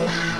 Ah! 0.00 0.38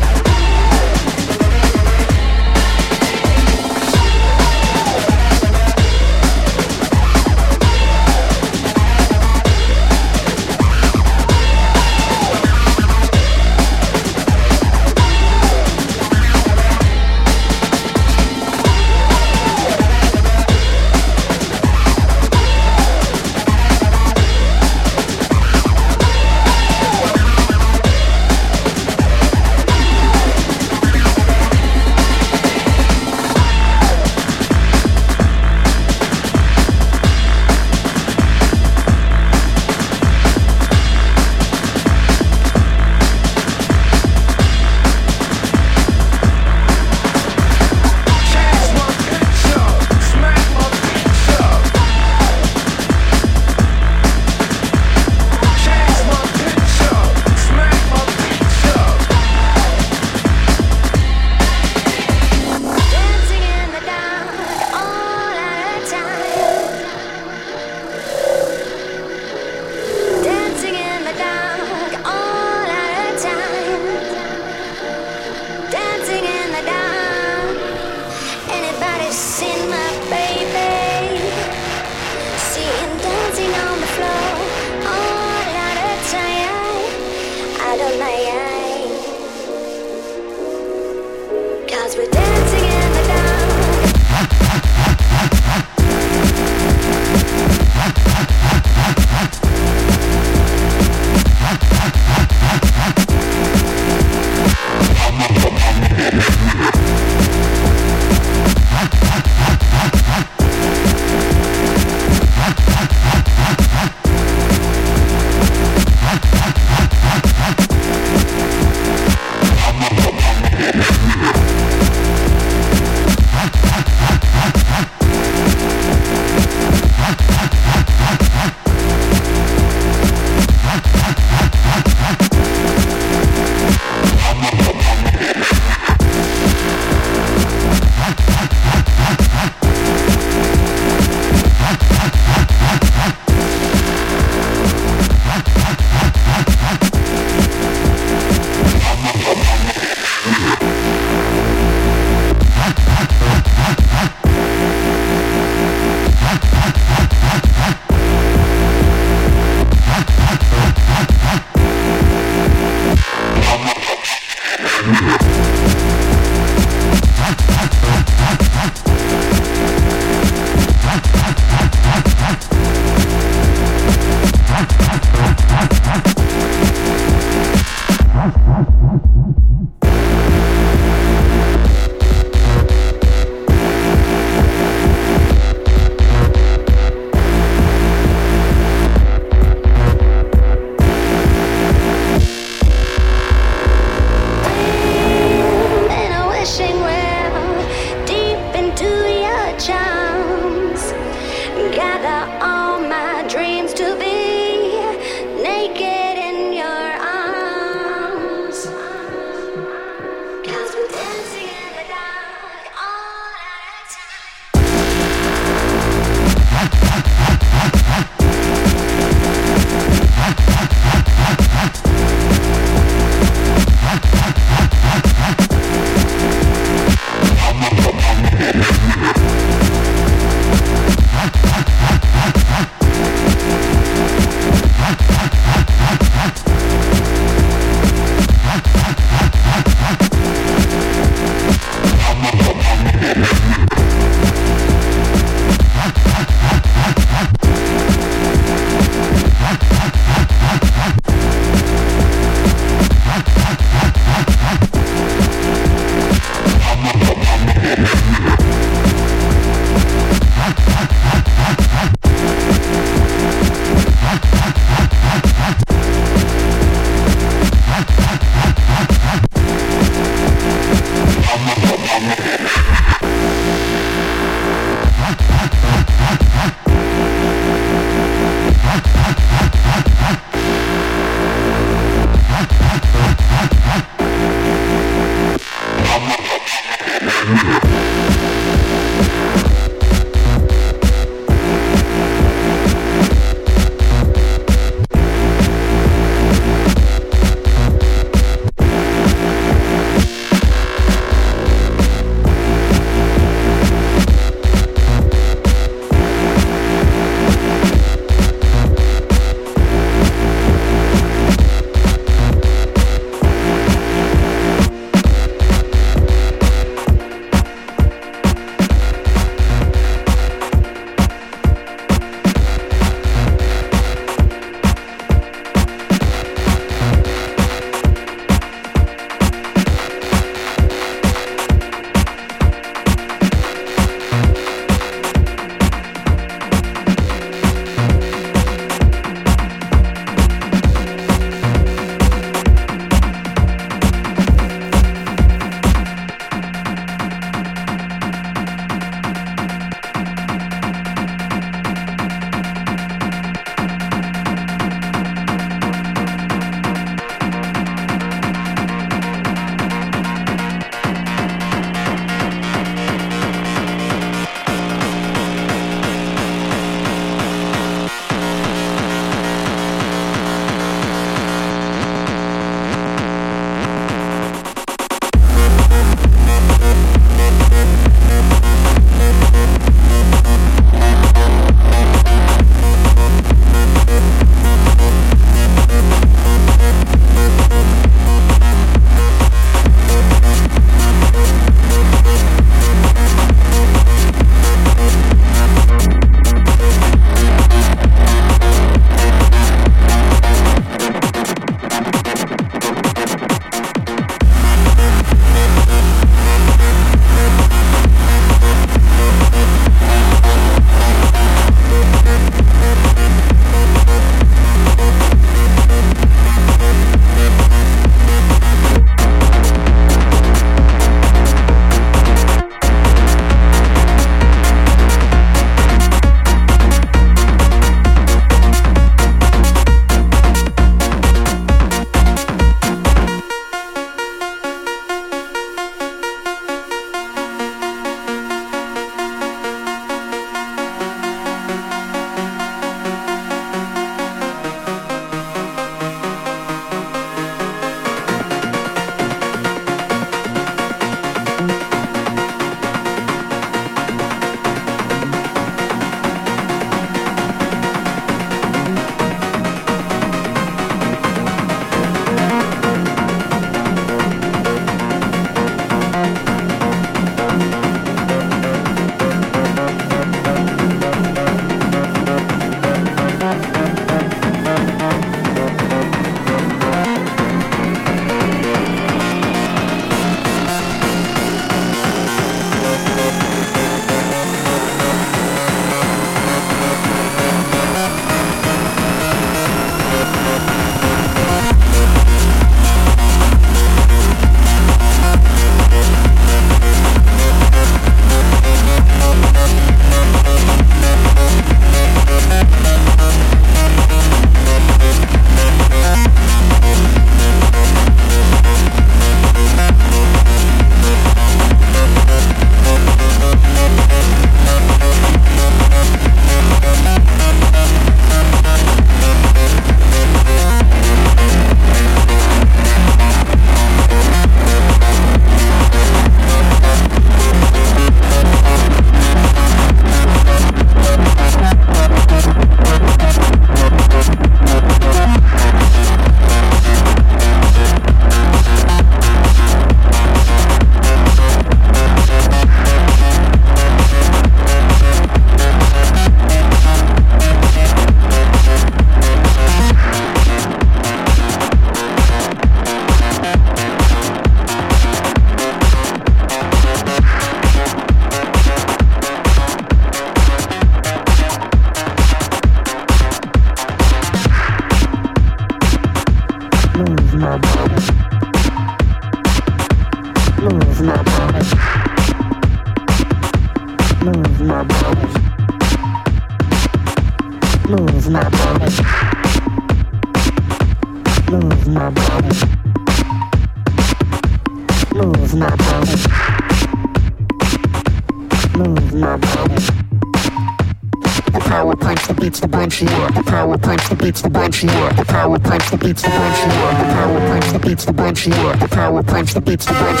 Bunch, 594.66 594.74
yeah. 594.74 594.92
The 594.92 595.04
power 595.04 595.38
punch 595.38 595.70
that 595.70 595.80
beats 595.80 596.02
the 596.02 596.08
bunch, 596.08 596.38
yeah. 596.38 596.78
The 596.78 596.84
power 596.94 597.20
punch 597.28 597.46
that 597.52 597.62
beats 597.62 597.84
the 597.84 597.92
bunch, 597.92 598.26
yeah. 598.26 598.56
The 598.56 598.68
power 598.68 599.02
punch 599.02 599.34
that 599.34 599.44
beats 599.44 599.66
the 599.66 599.72
bunch, 599.72 600.00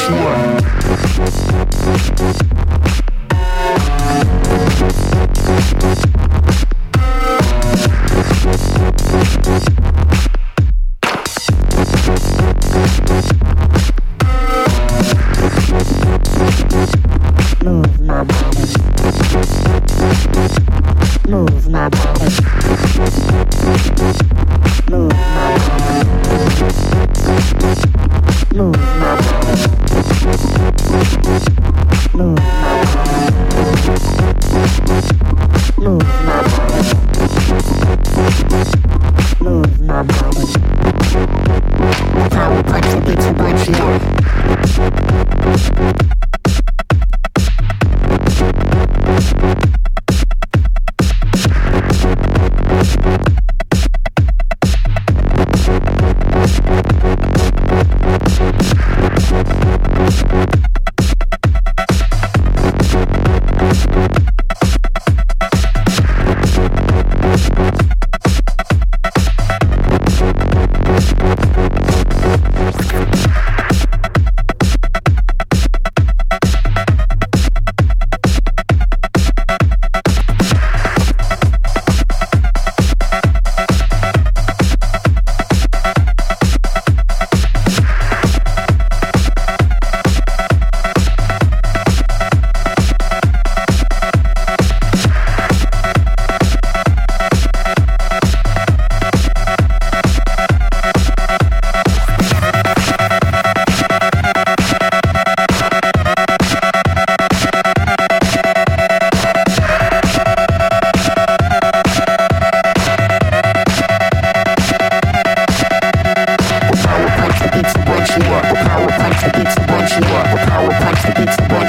yeah. 2.54 2.59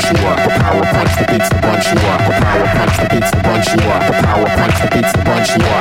punch 0.01 0.21
you 0.21 0.27
up. 0.27 0.37
The 0.37 0.49
power 0.59 0.83
punch 0.83 1.15
the 1.17 1.25
beats 1.31 1.49
the 1.49 1.61
bunch 1.61 1.85
you 1.85 1.99
up. 2.07 2.19
The 2.25 2.33
power 2.41 2.65
punch 2.65 2.97
the 2.97 3.07
beats 3.09 3.31
the 3.31 3.41
bunch 3.43 3.67
you 3.67 3.89
up. 3.89 4.07
The 4.07 4.27
power 4.27 4.45
punch 4.45 4.81
the 4.81 4.89
beats 4.95 5.11
the 5.13 5.23
bunch 5.23 5.49
you 5.55 5.63
up. 5.65 5.80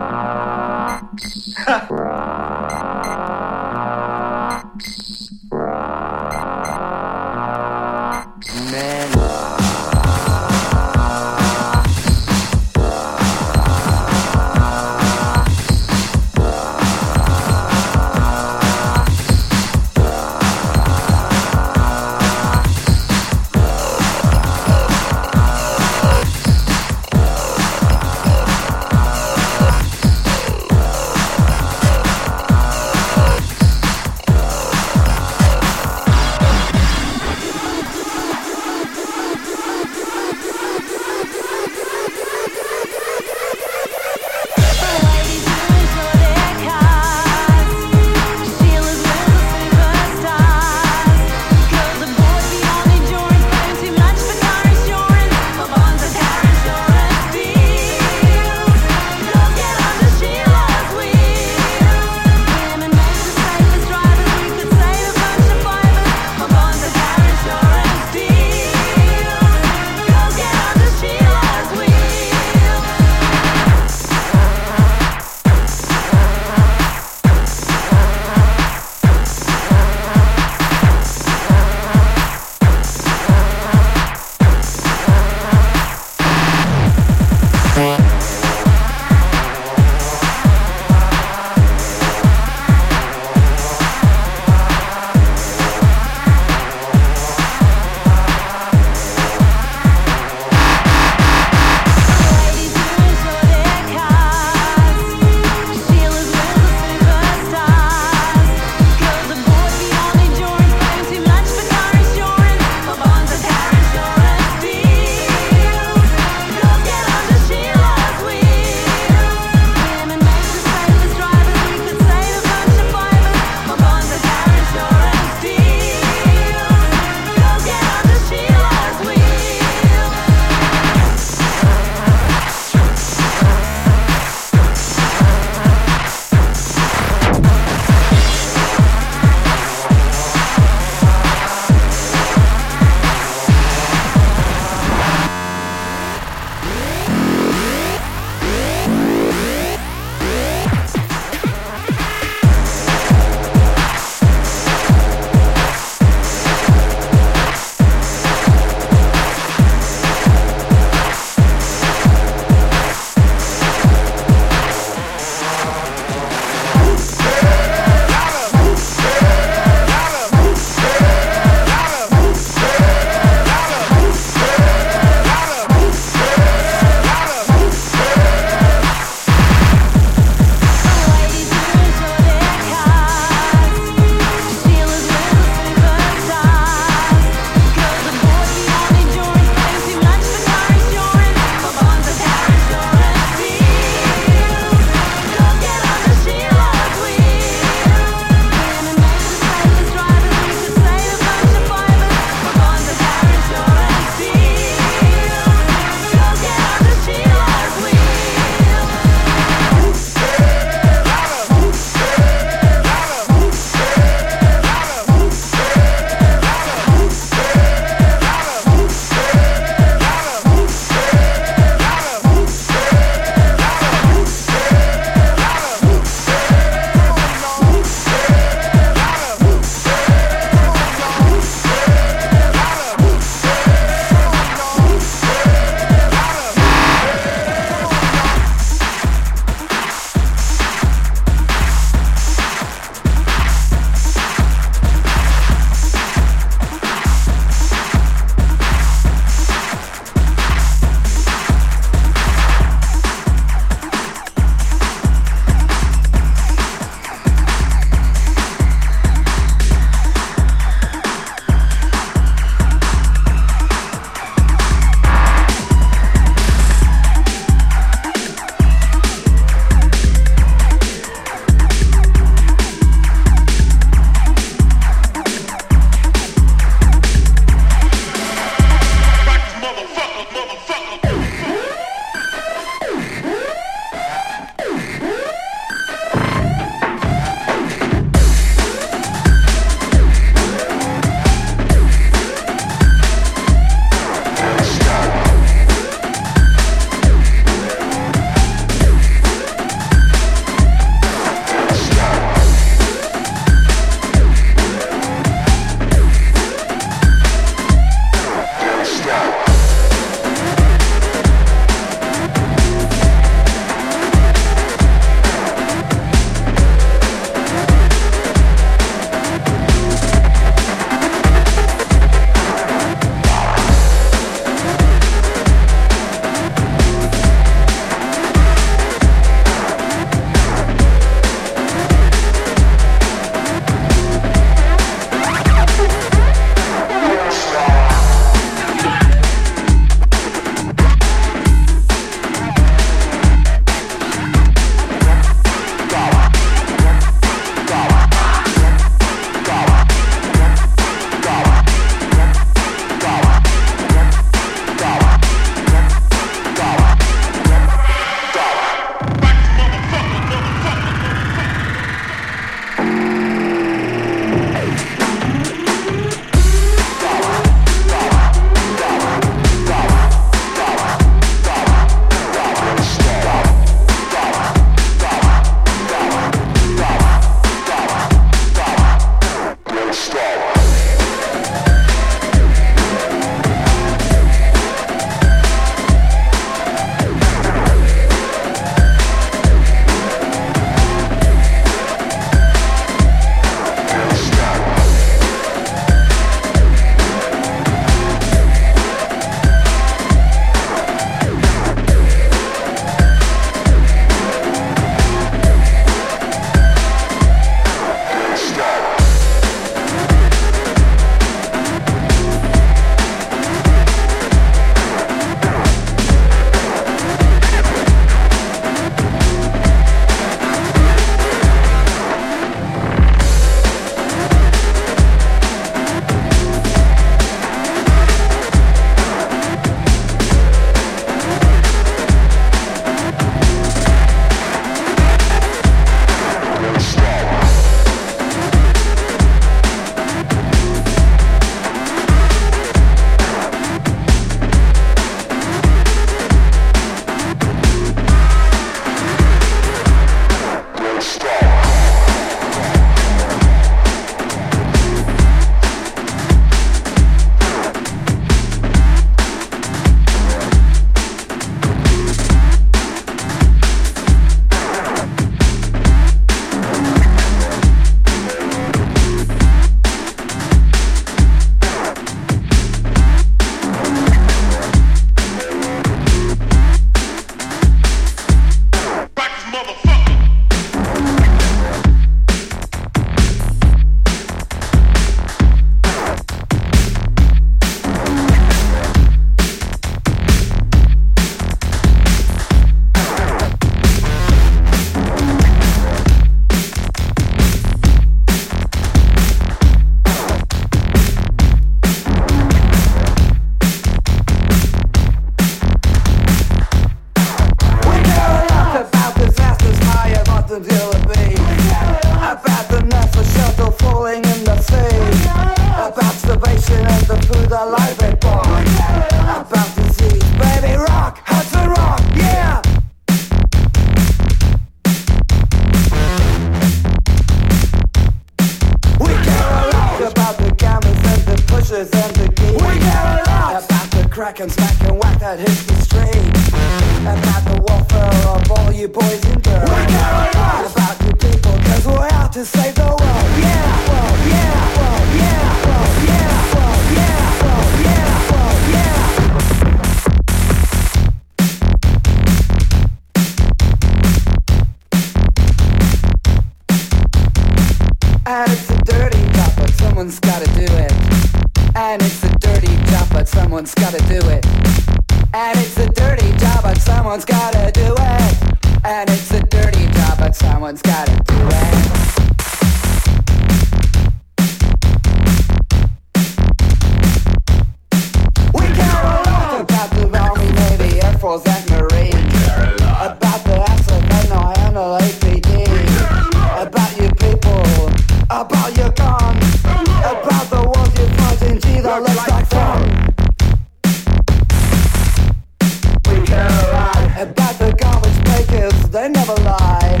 never 599.26 599.42
lie 599.42 600.00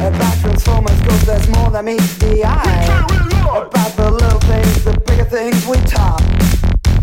about 0.00 0.38
Transformers, 0.40 1.00
cause 1.02 1.24
there's 1.24 1.48
more 1.48 1.70
than 1.70 1.86
meets 1.86 2.18
the 2.18 2.44
eye. 2.44 2.84
About 3.50 3.96
the 3.96 4.10
little 4.10 4.40
things, 4.40 4.84
the 4.84 4.98
bigger 5.06 5.24
things 5.24 5.66
we 5.66 5.76
talk 5.78 6.20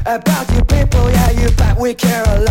About 0.06 0.49
you 0.53 0.64
people, 0.64 1.10
yeah, 1.10 1.32
you 1.32 1.49
bet 1.52 1.78
we 1.78 1.94
care 1.94 2.23
a 2.28 2.41
lot. 2.41 2.51